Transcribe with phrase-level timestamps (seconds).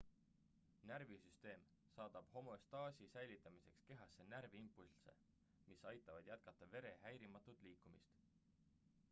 [0.91, 1.65] närvisüsteem
[1.95, 5.15] saadab homöostaasi säilitamiseks kehasse närviimpulsse
[5.67, 8.21] mis aitavad jätkata vere häirimatut liikumist